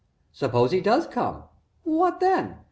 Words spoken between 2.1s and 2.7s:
then?